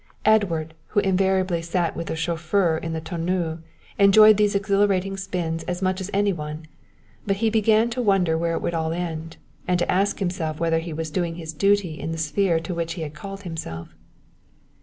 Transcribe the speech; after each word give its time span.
Edward, 0.25 0.73
who 0.87 0.99
invariably 1.01 1.61
sat 1.61 1.95
with 1.95 2.07
the 2.07 2.15
chauffeur 2.15 2.75
in 2.77 2.91
the 2.93 3.01
tonneau, 3.01 3.59
enjoyed 3.99 4.35
these 4.35 4.55
exhilarating 4.55 5.15
spins 5.15 5.61
as 5.65 5.83
much 5.83 6.01
as 6.01 6.09
any 6.11 6.33
one, 6.33 6.65
but 7.27 7.35
he 7.35 7.51
began 7.51 7.87
to 7.91 8.01
wonder 8.01 8.35
where 8.35 8.53
it 8.53 8.63
would 8.63 8.73
all 8.73 8.93
end, 8.93 9.37
and 9.67 9.77
to 9.77 9.91
ask 9.91 10.17
himself 10.17 10.59
whether 10.59 10.79
he 10.79 10.91
was 10.91 11.11
doing 11.11 11.35
his 11.35 11.53
duty 11.53 11.99
in 11.99 12.11
the 12.11 12.17
sphere 12.17 12.59
to 12.59 12.73
which 12.73 12.93
he 12.93 13.03
had 13.03 13.13
called 13.13 13.43
himself. 13.43 13.89